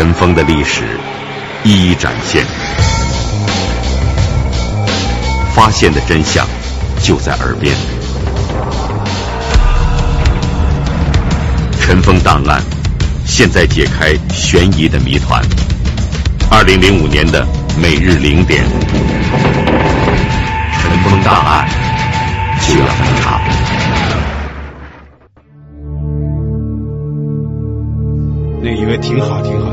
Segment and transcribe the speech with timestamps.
[0.00, 0.98] 尘封的历史
[1.62, 2.42] 一一展现，
[5.54, 6.46] 发现的真相
[7.02, 7.76] 就在耳边。
[11.82, 12.62] 尘封档案，
[13.26, 15.44] 现在解开悬疑的谜团。
[16.50, 17.46] 二零零五年的
[17.78, 18.64] 每日零点，
[20.80, 21.68] 尘封档案
[22.62, 23.38] 就要登场。
[28.62, 29.72] 那一个挺好挺好，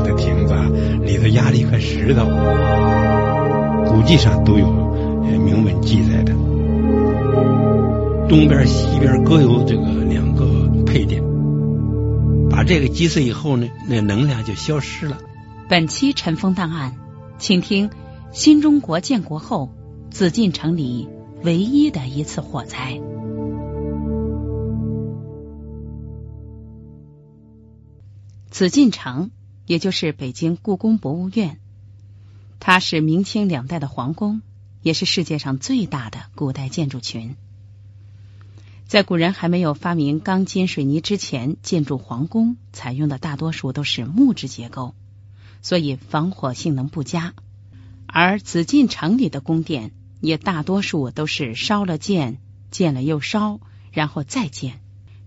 [1.48, 2.26] 里头压了一块石头，
[3.90, 4.66] 古迹上都有
[5.22, 6.32] 铭文记载的。
[8.28, 10.44] 东边西边各有这个两个
[10.84, 11.22] 配点，
[12.50, 15.18] 把这个击碎以后呢，那能量就消失了。
[15.68, 16.96] 本期尘封档案，
[17.38, 17.90] 请听
[18.32, 19.70] 新中国建国后
[20.10, 21.08] 紫禁城里
[21.42, 23.00] 唯一的一次火灾。
[28.50, 29.30] 紫禁城，
[29.68, 31.60] 也就是北京故宫博物院，
[32.58, 34.40] 它是明清两代的皇宫，
[34.80, 37.36] 也是世界上最大的古代建筑群。
[38.86, 44.94] 在古人还没有发明钢筋水泥之前，建筑皇宫采用的大多数都是木质结构，
[45.60, 47.34] 所以防火性能不佳。
[48.06, 52.38] 而紫禁城里的宫殿也大多数都是烧了建，
[52.70, 53.60] 建了又烧，
[53.92, 54.80] 然后再建。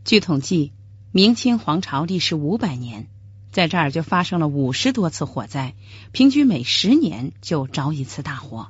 [0.04, 0.72] 据统计，
[1.12, 3.06] 明清皇朝历时五百年。
[3.52, 5.76] 在这儿就发生了五十多次火灾，
[6.12, 8.70] 平均每十年就着一次大火。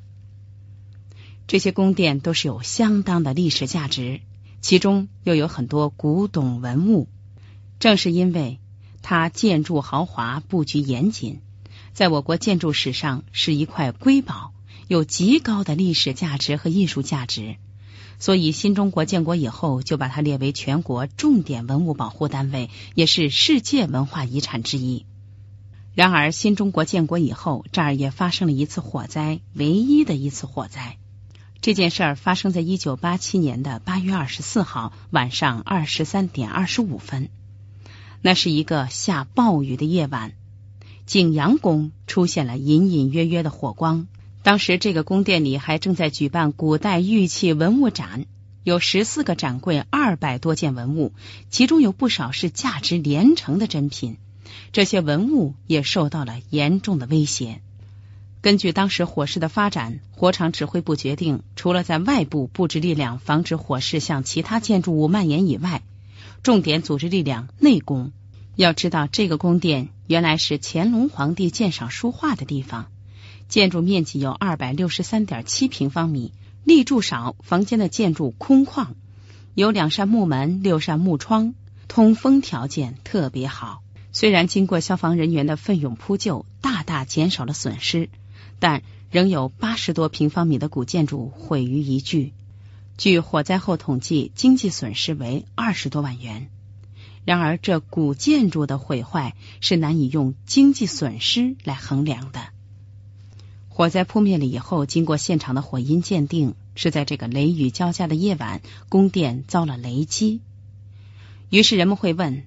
[1.47, 4.21] 这些宫殿都是有相当的历史价值，
[4.59, 7.07] 其中又有很多古董文物。
[7.79, 8.59] 正是因为
[9.01, 11.41] 它建筑豪华、布局严谨，
[11.93, 14.53] 在我国建筑史上是一块瑰宝，
[14.87, 17.57] 有极高的历史价值和艺术价值。
[18.21, 25.07] 所以，新中国建国以后，就把它列为全国重点文物保护单位，也是世界文化遗产之一。
[25.95, 30.97] 然而，新中国建国以后，这儿也发生了一次火灾，唯一的一次火灾。
[31.61, 37.29] 这件事儿发生在一九八七年的八月二十四号晚上二十三点二十五分。
[38.21, 40.33] 那是一个下暴雨的夜晚，
[41.07, 44.05] 景阳宫出现了隐隐约约的火光。
[44.43, 48.25] 当时这个宫殿里还正在举办古代玉器文物展，
[48.63, 51.13] 有十四个展柜，二百多件文物，
[51.49, 54.17] 其中有不少是价值连城的珍品。
[54.71, 57.61] 这些文物也受到了严重的威胁。
[58.41, 65.83] 根据当时火势的发展，火场指挥部决定，除了在外部布置力量防止火势向其他建筑物蔓延以外，
[66.41, 68.11] 重点组织力量内攻。
[68.55, 72.90] 要知道，这个宫殿原来是乾隆皇帝鉴赏书画的地方。
[73.51, 76.31] 建筑面积有二百六十三点七平方米，
[76.63, 78.87] 立柱少，房间的建筑空旷，
[79.55, 81.53] 有两扇木门，六扇木窗，
[81.89, 83.83] 通风条件特别好。
[84.13, 88.07] 虽然经过消防人员的奋勇扑救，大大减少了损失，
[88.59, 92.31] 但仍有八十多平方米的古建筑毁于一炬。
[92.97, 96.47] 据火灾后统计，经济损失为二十多万元。
[97.25, 102.39] 然而，这古建筑的毁坏是难以用经济损失来衡量的。
[103.73, 110.41] 火灾扑灭了以后，经过现场的火因鉴定，是在这个雷雨交加的夜晚，宫殿遭了雷击。
[111.49, 112.43] 于是人们会问：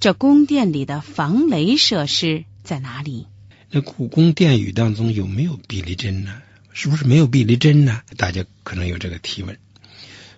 [0.00, 3.26] 这宫殿里的防雷设施在哪里？
[3.70, 6.40] 那故宫殿宇当中有没有避雷针呢？
[6.72, 8.00] 是不是没有避雷针呢？
[8.16, 9.58] 大家可能有这个提问。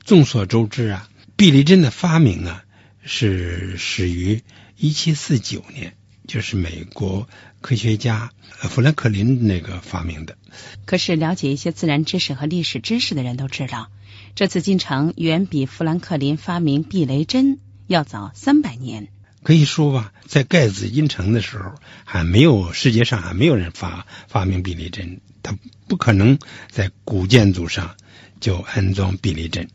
[0.05, 2.65] 众所周知啊，避雷针的发明啊，
[3.05, 4.43] 是始于
[4.77, 5.95] 一七四九年。
[6.31, 7.29] 就是美国
[7.61, 8.31] 科学家
[8.61, 10.39] 富兰克林那个发明的。
[10.85, 13.89] 可是了解一些自然知识和历史知识的人都知道，
[14.37, 17.59] 这紫禁城远比富兰克林发明避雷针
[17.89, 19.09] 要早三百年。
[19.43, 21.75] 可以说吧，在盖紫禁城的时候，
[22.05, 25.59] 还没有世界上还没有人发发明避雷针，他
[25.89, 27.97] 不可能在古建筑上
[28.39, 29.69] 就安装避雷针。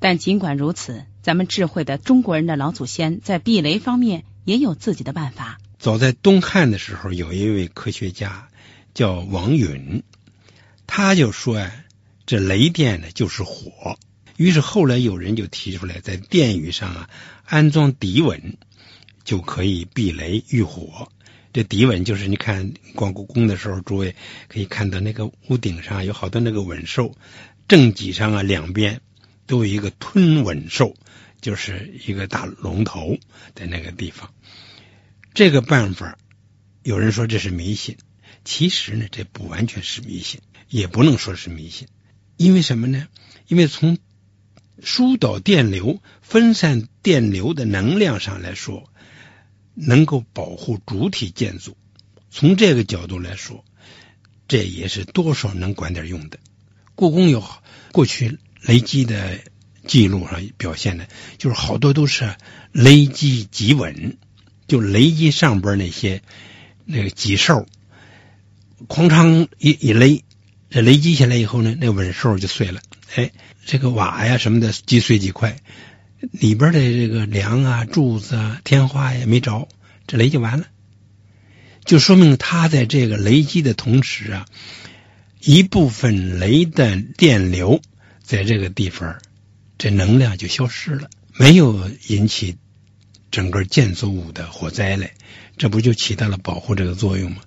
[0.00, 5.58] 但尽管如此，咱们智慧的中国人的老祖先在避雷方面也有自己的办法。
[5.80, 8.50] 早在东汉的时候，有一位科学家
[8.92, 10.02] 叫王允，
[10.86, 11.72] 他就说呀，
[12.26, 13.98] 这雷电呢就是火。
[14.36, 17.10] 于是后来有人就提出来，在殿宇上啊
[17.46, 18.58] 安装底稳，
[19.24, 21.10] 就可以避雷御火。
[21.54, 24.14] 这底稳就是你看逛故宫的时候，诸位
[24.48, 27.16] 可以看到那个屋顶上有好多那个稳兽，
[27.68, 29.00] 正脊上啊两边
[29.46, 30.94] 都有一个吞稳兽，
[31.40, 33.16] 就是一个大龙头
[33.54, 34.30] 在那个地方。
[35.32, 36.18] 这个办法，
[36.82, 37.96] 有人说这是迷信，
[38.44, 41.88] 其实呢，这不完全是迷信，也不能说是迷信，
[42.36, 43.06] 因为什么呢？
[43.46, 43.98] 因为从
[44.82, 48.90] 疏导电流、分散电流的能量上来说，
[49.74, 51.76] 能够保护主体建筑，
[52.30, 53.64] 从这个角度来说，
[54.48, 56.38] 这也是多少能管点用的。
[56.94, 57.44] 故宫有
[57.92, 59.38] 过去雷击的
[59.86, 62.36] 记录上表现的，就是好多都是
[62.72, 64.18] 雷击极稳，
[64.70, 66.22] 就雷击上边那些
[66.84, 67.66] 那个脊兽，
[68.86, 70.22] 哐当一一雷，
[70.70, 72.80] 这雷击下来以后呢，那稳兽就碎了。
[73.16, 73.32] 哎，
[73.66, 75.56] 这个瓦呀什么的击碎几块，
[76.30, 79.66] 里边的这个梁啊、柱子啊、天花也没着，
[80.06, 80.68] 这雷就完了。
[81.84, 84.46] 就说明它在这个雷击的同时啊，
[85.40, 87.82] 一部分雷的电流
[88.22, 89.18] 在这个地方，
[89.78, 92.56] 这能量就消失了，没有引起
[93.30, 95.12] 整个建筑物的火灾嘞，
[95.56, 97.38] 这不就起到了保护这个作用吗？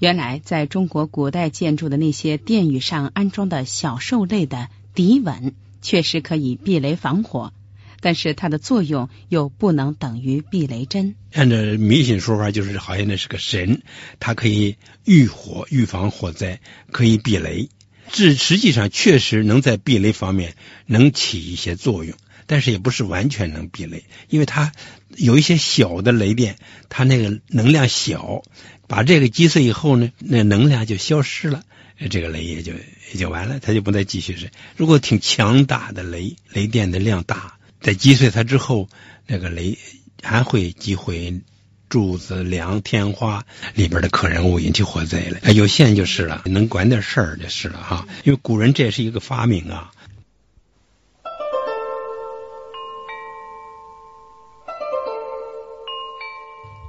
[0.00, 7.52] 原来，在中国古代建筑的那些殿宇上安装的小兽类的底稳，确实可以避雷防火。
[8.00, 11.14] 但是它的作用又不能等于避雷针。
[11.32, 13.82] 按照迷信说法，就是好像那是个神，
[14.18, 14.74] 它可以
[15.04, 16.60] 御火、预防火灾，
[16.90, 17.68] 可以避雷。
[18.10, 22.16] 这实际上确实能在避雷方面能起一些作用，
[22.52, 24.72] 但是也不是完全能避雷，因为它
[25.16, 26.58] 有一些小的雷电，
[26.90, 28.42] 它那个能量小，
[28.86, 31.62] 把这个击碎以后呢，那能量就消失了，
[32.10, 34.50] 这个雷也就也就完了，它就不再继续是。
[34.76, 37.54] 如果挺强大的雷，雷电的量大。
[37.80, 38.90] 在击碎它之后，
[39.26, 39.78] 那个雷
[40.22, 41.40] 还会击毁
[41.88, 45.54] 柱子、梁、天花里边的可燃物，引起火灾了。
[45.54, 48.06] 有限就是了，能管点事儿就是了哈。
[48.24, 49.90] 因为古人这也是一个发明啊。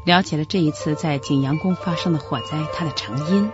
[0.04, 3.52] 了解了这一次在景阳宫发生的火灾它的成因，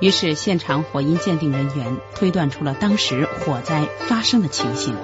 [0.00, 4.94] 于是现场火因鉴定人员推断出了当时火灾发生的情形。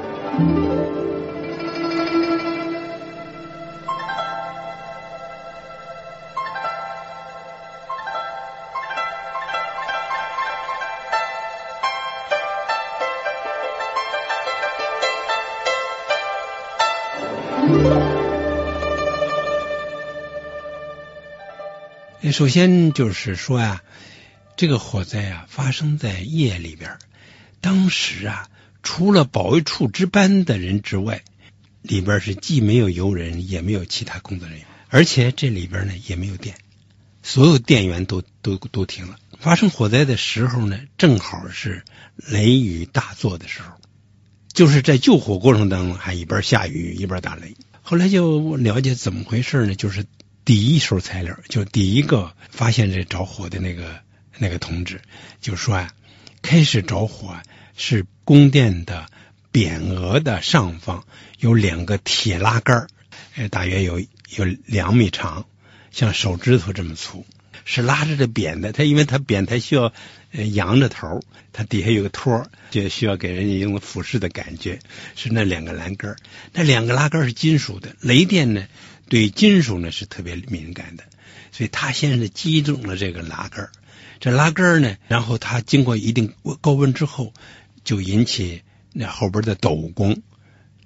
[22.33, 23.83] 首先就是说呀，
[24.57, 26.97] 这个火灾啊发生在夜里边，
[27.61, 28.49] 当时啊
[28.83, 31.23] 除了保卫处值班的人之外，
[31.83, 36.57] 里边是既没有游人，也没有其他工作人员，而且这里边呢也没有电，
[37.23, 39.19] 所有电源都都都停了。
[39.39, 41.85] 发生火灾的时候呢，正好是
[42.17, 43.73] 雷雨大作的时候，
[44.53, 47.55] 就是在救火过程当中还一边下雨一边打雷。
[47.83, 49.75] 后来就了解怎么回事呢？
[49.75, 50.07] 就是
[50.45, 54.01] 第一手材料，就第一个发现这着火的那个
[54.39, 55.01] 那个同志
[55.41, 55.91] 就说啊，
[56.43, 57.39] 开始着火
[57.77, 59.07] 是宫殿的
[59.53, 61.05] 匾额的上方
[61.39, 62.89] 有两个铁拉杆
[63.37, 65.47] 呃，大约有有两米长，
[65.91, 67.25] 像手指头这么粗，
[67.65, 68.73] 是拉着这匾的。
[68.73, 69.93] 它因为它匾它需要
[70.33, 71.23] 扬着头，
[71.53, 74.81] 它底下有个托，就需要给人家一种俯视的感觉。
[75.15, 76.17] 是那两个栏杆
[76.53, 78.67] 那两个拉杆是金属的，雷电呢？
[79.13, 81.05] 对金属呢是特别敏感的，
[81.51, 83.69] 所以他先是击中了这个拉杆
[84.21, 86.33] 这拉杆呢，然后它经过一定
[86.63, 87.35] 高温之后，
[87.85, 88.63] 就引起
[88.95, 90.23] 那后边的斗拱、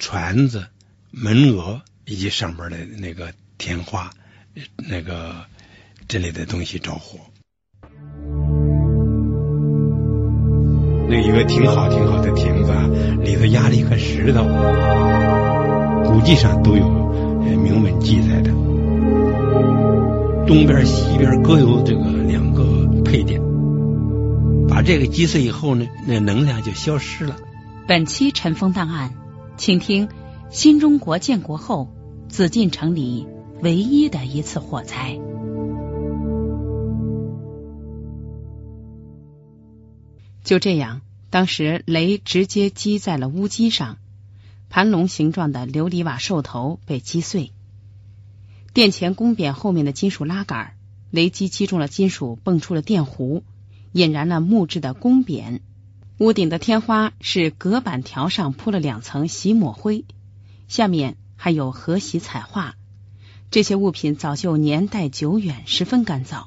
[0.00, 0.66] 船子、
[1.12, 4.10] 门额以及上边的那个天花、
[4.74, 5.44] 那个
[6.08, 7.20] 这类的东西着火。
[11.08, 12.88] 那一个挺好挺好的亭子啊，
[13.22, 14.42] 里头压了一块石头，
[16.02, 17.05] 古迹上都有。
[17.54, 18.50] 铭文记载的，
[20.46, 22.64] 东边西边各有这个两个
[23.04, 23.40] 配点，
[24.68, 27.36] 把这个击碎以后呢，那能量就消失了。
[27.86, 29.14] 本期尘封档案，
[29.56, 30.08] 请听
[30.50, 31.88] 新中国建国后
[32.28, 33.26] 紫禁城里
[33.62, 35.18] 唯一的一次火灾。
[40.42, 41.00] 就这样，
[41.30, 43.98] 当时雷直接击在了屋基上。
[44.68, 47.52] 盘龙形状的琉璃瓦兽头被击碎，
[48.74, 50.74] 殿前宫匾后面的金属拉杆，
[51.10, 53.42] 雷击击中了金属，蹦出了电弧，
[53.92, 55.60] 引燃了木质的宫匾。
[56.18, 60.04] 屋顶的天花是隔板条上铺了两层洗抹灰，
[60.68, 62.74] 下面还有和玺彩画。
[63.50, 66.46] 这些物品早就年代久远，十分干燥，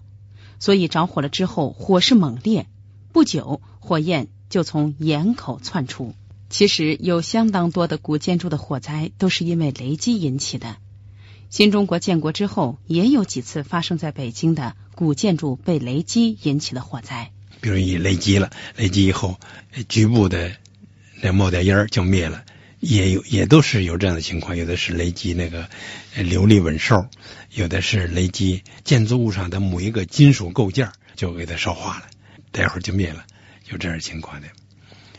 [0.60, 2.68] 所以着火了之后，火势猛烈，
[3.14, 6.14] 不久火焰就从檐口窜出。
[6.50, 10.78] 其实有相当多的古建筑的火灾都是因为雷击引起的。
[11.50, 17.32] 新中国建国之后，也有几次发生在北京的古建筑被雷击引起的火灾。
[17.62, 19.40] 比如一雷击了，雷击以后
[19.88, 20.52] 局部的
[21.22, 22.46] 那冒点烟就灭了，
[22.80, 25.68] 也有也都是有这样的情况，有的是雷击那个
[26.16, 27.08] 琉璃纹兽，
[27.52, 32.06] 有的是雷击建筑物上的某一个金属构件，就给它烧化了，
[32.52, 33.26] 待会儿就灭了，
[33.70, 34.48] 有这样情况的。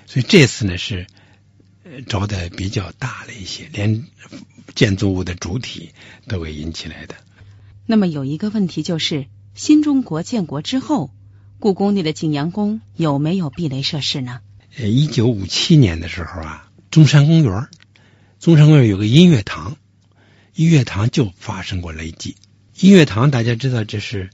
[0.07, 1.07] 所以这次呢是
[2.07, 4.05] 着的比较大了一些，连
[4.75, 5.91] 建筑物的主体
[6.29, 7.15] 都给引起来的。
[7.87, 11.11] 那么有一个问题就是，新中国建国之后，
[11.59, 14.41] 故宫里的景阳宫有没有避雷设施呢？
[14.79, 16.67] 呃，一九五七年的时候啊。
[16.91, 17.69] 中山公园，
[18.41, 19.77] 中山公园有个音乐堂，
[20.57, 22.35] 音乐堂就发生过雷击。
[22.81, 24.31] 音乐堂大家知道这是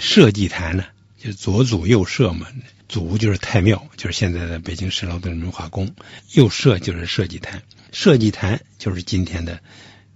[0.00, 0.84] 社稷坛呢，
[1.16, 2.48] 就左祖右社嘛，
[2.88, 5.94] 祖屋就是太庙，就是现在的北京市劳动人民文化宫，
[6.32, 7.62] 右社就是社稷坛，
[7.92, 9.60] 社稷坛就是今天的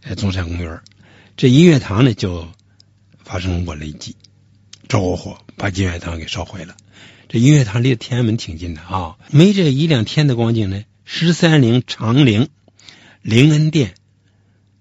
[0.03, 0.81] 呃中山公园。
[1.37, 2.49] 这音乐堂呢就
[3.25, 4.17] 发生过雷击，
[4.89, 6.77] 着过火，把音乐堂给烧毁了。
[7.29, 10.85] 这音乐堂离天安门挺近的啊，没这一两天的光景呢。
[11.05, 12.49] 十三陵长陵
[13.23, 13.95] 灵恩殿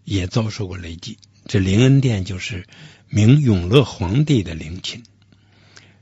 [0.03, 1.17] 也遭受过雷击。
[1.47, 2.67] 这灵恩殿就是
[3.07, 5.03] 明永乐皇帝的陵寝，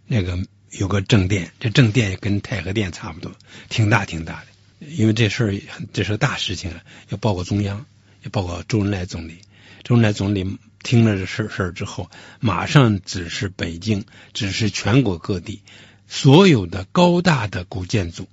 [0.05, 0.37] 那个
[0.71, 3.31] 有个正殿，这正殿跟太和殿差不多，
[3.69, 4.87] 挺大挺大的。
[4.87, 5.61] 因为这事儿
[5.93, 7.85] 这是个大事情啊，要报告中央，
[8.23, 9.39] 要报告周恩来总理。
[9.83, 15.61] 周恩来总理听了这事事儿之后，马上指示北京，指示全国各地
[16.07, 18.27] 所有的高大的古建筑。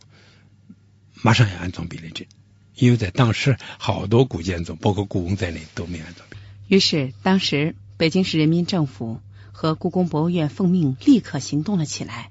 [1.22, 2.26] 马上要安装避雷针，
[2.74, 6.28] 因为在当时好多古建筑，包括故宫在内都没安装。
[6.68, 9.20] 于是，当时北京市人民政府
[9.54, 12.30] 和故宫博物院奉命立刻行动了起来。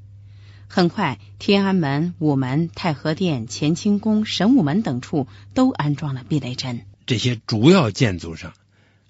[0.68, 6.86] 很快，天安门、午门、太和殿、乾清宫、神武门等处都安装了避雷针。
[7.08, 8.54] 这些主要建筑上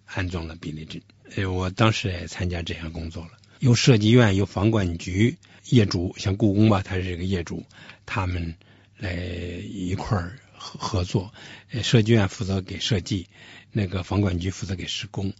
[0.05, 1.01] 安装了避雷针。
[1.35, 3.31] 哎，我当时也参加这项工作了。
[3.59, 5.37] 有设计院，有房管局，
[5.69, 7.65] 业主像故宫吧，它是这个业主，
[8.05, 8.55] 他们。
[8.99, 11.33] 来一块儿合合作，
[11.81, 13.27] 设计院负责给设计，
[13.73, 15.33] 那个房管局负责给施工，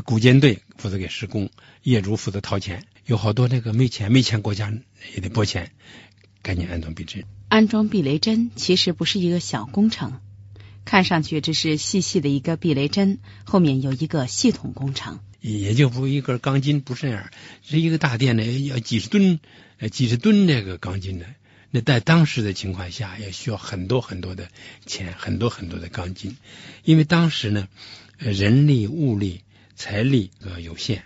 [0.00, 1.50] 古建队负责给施工，
[1.82, 2.84] 业主负责掏钱。
[3.04, 4.72] 有好多那个没钱，没钱国家
[5.14, 5.72] 也得拨钱，
[6.40, 7.24] 赶紧安装避震。
[7.48, 10.20] 安装避雷针其实不是一个小工程，
[10.84, 15.20] 看上去只是细细的一个避雷针，后面有一个系统工程。
[15.40, 17.30] 也就不一根钢筋不是那样，
[17.62, 19.40] 是一个大殿呢，要几十吨，
[19.90, 21.26] 几十吨这个钢筋呢。
[21.72, 24.48] 那在当时的情况下，也需要很多很多的
[24.86, 26.36] 钱，很多很多的钢筋，
[26.84, 27.66] 因为当时呢，
[28.18, 29.42] 人力、物力、
[29.74, 31.02] 财力呃有限，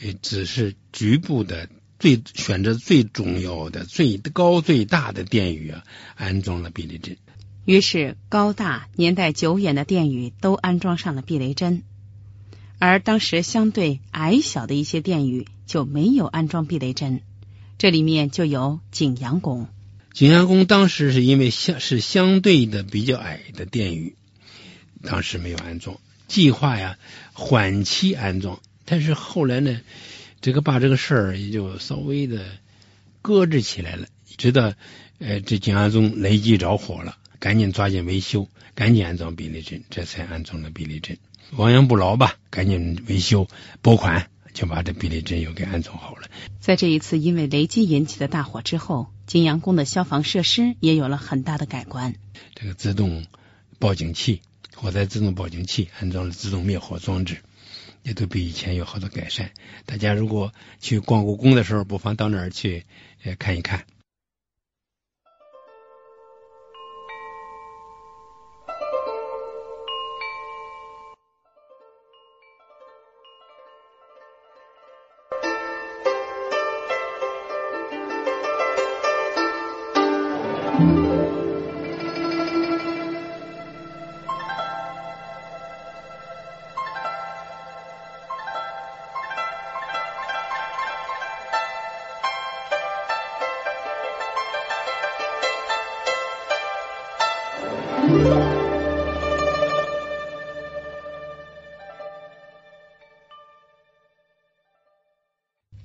[0.00, 1.68] 呃，只是局部的
[1.98, 7.16] 最选择最重要的、最高最大的殿宇啊，安装了避雷针。
[7.66, 11.82] 于是，高大、年代久远的殿宇都安装上了避雷针，
[12.78, 17.20] 而当时相对矮小的一些殿宇就没有安装避雷针。
[17.76, 19.68] 这里面就有景阳宫。
[20.12, 24.16] 景阳宫当时是因为相是相对的比较矮的殿宇，
[25.02, 25.98] 当时没有安装，
[26.30, 26.96] 计划呀
[27.32, 29.80] 缓期安装，但是后来呢，
[30.40, 32.46] 这个把这个事儿也就稍微的
[33.20, 34.06] 搁置起来了，
[34.38, 34.74] 直到
[35.18, 41.18] 呃这景安宗雷击着火了，赶紧抓紧维修，赶紧安装避雷针，这才安装了避雷针。
[41.56, 43.48] 亡羊补牢吧，赶紧维修
[43.82, 44.30] 拨款。
[44.52, 46.28] 就把这避雷针又给安装好了。
[46.58, 52.16] 在这一次因为雷击引起的大火之后，景阳宫的消防设施也有了很大的改观。
[52.56, 53.26] 这个自动
[53.78, 54.42] 报警器、
[54.80, 57.36] 火灾自动报警器，安装了自动灭火装置，
[58.02, 59.50] 也都比以前有好多改善。
[59.84, 62.86] 大家如果去逛故宫的时候，不妨到那儿去
[63.38, 63.84] 看一看。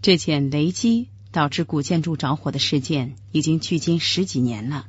[0.05, 4.85] 这件雷击导致古建筑着火的事件已经距今十几年了，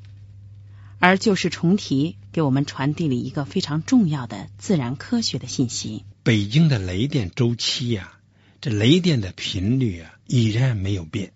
[0.98, 8.18] 而旧事重提给我们传递了一个非常重要的自然科学的信息：北京的雷电周期呀，
[8.60, 11.32] 这雷电的频率啊依然没有变。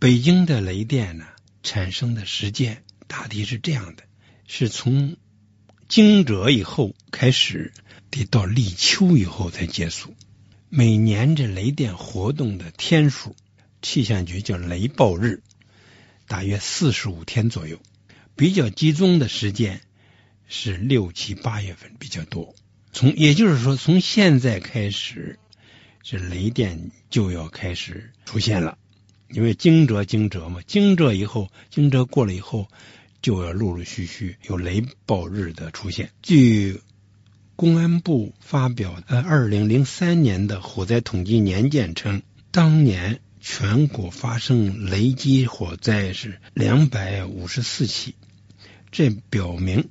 [0.00, 1.24] 北京的雷电呢
[1.62, 4.02] 产生的时间大体是这样的：
[4.48, 5.16] 是从
[5.86, 7.72] 惊蛰以后开始，
[8.10, 10.16] 得到立秋以后才结束。
[10.72, 13.34] 每年这雷电活动的天数，
[13.82, 15.42] 气象局叫雷暴日，
[16.28, 17.80] 大约四十五天左右。
[18.36, 19.80] 比较集中的时间
[20.46, 22.54] 是六七八月份比较多。
[22.92, 25.40] 从也就是说，从现在开始，
[26.04, 28.78] 这雷电就要开始出现了。
[29.28, 32.68] 因为惊蛰惊蛰嘛，惊蛰以后，惊蛰过了以后，
[33.22, 36.12] 就要陆陆续续有雷暴日的出现。
[36.22, 36.80] 据
[37.60, 48.14] 公安部发表呃二零零三年的火灾统计年鉴称，当年全国发生雷击火灾是两百五十四起，
[48.90, 49.90] 这表明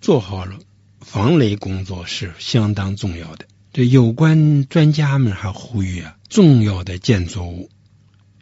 [0.00, 0.58] 做好了
[1.00, 3.46] 防雷工作是相当重要的。
[3.72, 7.70] 这有关专家们还呼吁啊，重要的建筑物。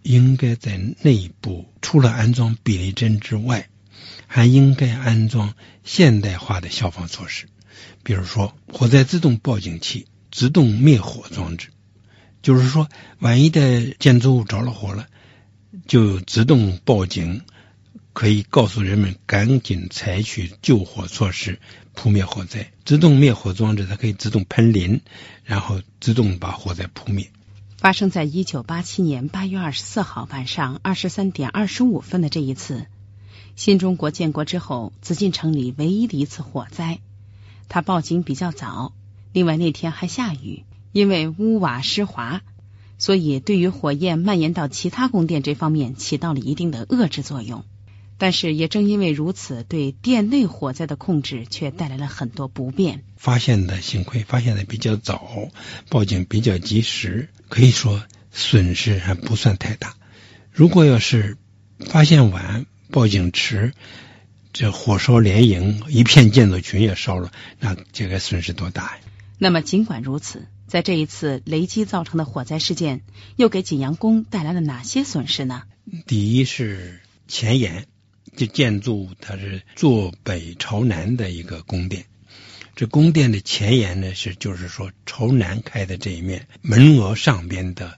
[0.03, 3.69] 应该在内部除了安装避雷针之外，
[4.27, 5.53] 还应该安装
[5.85, 7.45] 现代化的消防措施，
[8.09, 11.69] 比如说火灾自动报警器、自动灭火装置。
[12.41, 12.89] 就是说，
[13.19, 15.09] 万一的建筑物着了火了，
[15.87, 17.43] 就自动报警，
[18.15, 21.61] 可以告诉人们赶紧采取救火措施，
[21.93, 22.73] 扑灭火灾。
[22.87, 25.03] 自动灭火装置它可以自动喷淋，
[25.45, 27.31] 然后自动把火灾扑灭。
[27.77, 32.87] 发生在一九八七年八月二十四号晚上二十三点二十五分的这一次，
[33.55, 37.01] 新中国建国之后紫禁城里唯一的一次火灾。
[37.69, 38.93] 他报警比较早，
[39.33, 42.43] 另外那天还下雨，因为屋瓦湿滑，
[42.99, 47.65] 所以对于火焰蔓延到其他宫殿这方面起到了一定的遏制作用。
[48.21, 53.05] 但是也正因为如此，对殿内火灾的控制却带来了很多不便。
[53.17, 55.51] 发现的幸亏发现的比较早，
[55.89, 59.95] 报警比较及时，可以说损失还不算太大。
[60.51, 61.37] 如果要是
[61.79, 63.73] 发现晚，报警迟，
[64.59, 68.99] 这火烧连营，一片建筑群也烧了，那这个损失多大呀？
[69.39, 73.03] 那么尽管如此，在这一次雷击造成的火灾事件，
[73.37, 75.63] 又给景阳宫带来了哪些损失呢？
[76.09, 76.99] 第一是
[77.29, 77.87] 前沿。
[78.37, 82.07] 这建筑它是坐北朝南的一个宫殿，
[82.75, 87.97] 这宫殿的前沿呢是就是说朝南开的这一面，门额上边的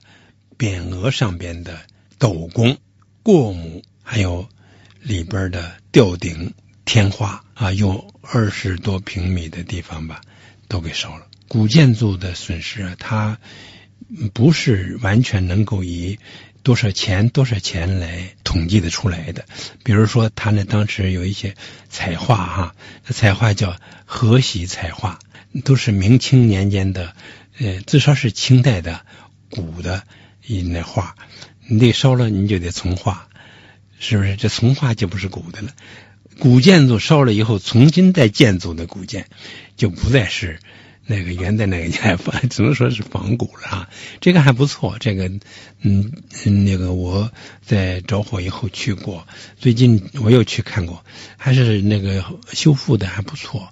[0.59, 1.79] 匾额上边的
[2.19, 2.77] 斗拱、
[3.23, 4.47] 过母，还有
[5.01, 6.53] 里边的吊顶、
[6.85, 10.21] 天花啊，有二十多平米的地方吧，
[10.67, 11.27] 都给烧了。
[11.47, 13.37] 古建筑的损失啊，它
[14.33, 16.19] 不是完全能够以。
[16.63, 17.29] 多少钱？
[17.29, 19.45] 多少钱来统计的出来的？
[19.83, 21.55] 比如说，他那当时有一些
[21.89, 22.75] 彩画哈，
[23.09, 25.17] 彩画叫河西彩画，
[25.65, 27.15] 都是明清年间的，
[27.57, 29.03] 呃，至少是清代的
[29.49, 30.03] 古的
[30.45, 31.15] 一那画，
[31.67, 33.27] 你得烧了，你就得重画，
[34.01, 34.35] 是不是？
[34.35, 35.69] 这从化就不是古的了。
[36.39, 39.27] 古建筑烧了以后，重新再建筑的古建，
[39.77, 40.59] 就不再是。
[41.05, 42.17] 那个元代那个年代，
[42.49, 43.89] 只能说是仿古了啊。
[44.21, 45.29] 这个还不错，这个
[45.81, 46.11] 嗯，
[46.65, 47.31] 那个我
[47.63, 49.27] 在着火以后去过，
[49.59, 51.03] 最近我又去看过，
[51.37, 53.69] 还是那个修复的还不错，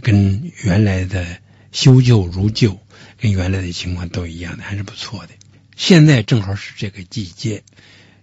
[0.00, 1.26] 跟原来的
[1.72, 2.78] 修旧如旧，
[3.20, 5.30] 跟原来的情况都一样的，还是不错的。
[5.76, 7.62] 现在正好是这个季节，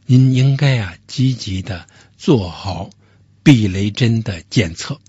[0.05, 1.87] 您应该啊积极的
[2.17, 2.89] 做好
[3.43, 4.99] 避雷针的检测。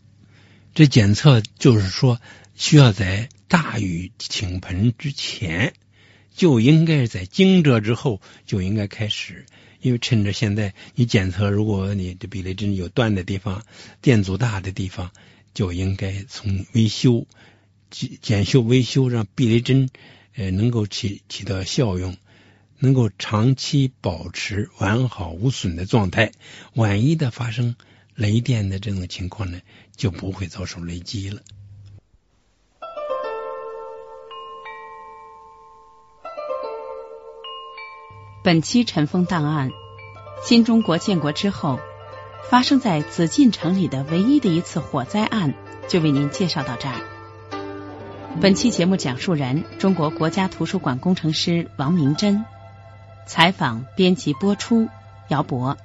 [0.75, 2.21] 这检测就是说。
[2.57, 5.75] 需要在大雨倾盆之前，
[6.33, 9.45] 就应该在惊蛰之后就应该开始，
[9.81, 13.65] 因为趁着现在你检测，如果你的避雷针有断的地方、
[14.01, 15.11] 电阻大的地方，
[15.53, 17.27] 就应该从维修、
[17.91, 19.91] 检检修、维修，让避雷针
[20.37, 22.17] 呃能够起起到效用，
[22.85, 26.33] 能够长期保持完好无损的状态。
[26.75, 27.77] 万一的发生
[28.15, 29.61] 雷电的这种情况呢，
[29.97, 31.41] 就不会遭受雷击了。
[38.43, 39.71] 本期尘封档案，
[40.45, 41.81] 新中国建国之后
[42.51, 45.55] 发生在紫禁城里的唯一的一次火灾案，
[45.89, 47.01] 就为您介绍到这儿。
[48.43, 52.45] 本期节目讲述人：中国国家图书馆工程师王明珍，
[53.27, 54.89] 采访、编辑、播出：
[55.29, 55.77] 姚博。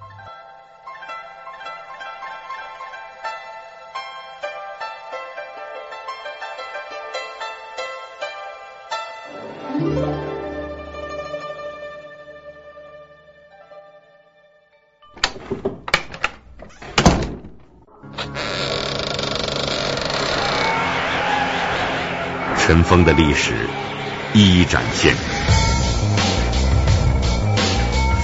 [22.70, 23.56] 尘封的历史
[24.32, 25.16] 一一展现，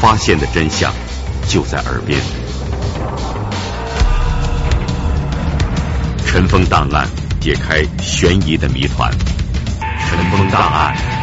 [0.06, 0.94] 发现的真相
[1.48, 2.22] 就在耳边。
[6.28, 7.08] 尘封档案，
[7.42, 9.12] 解开悬疑的谜团。
[10.08, 11.15] 尘封档案。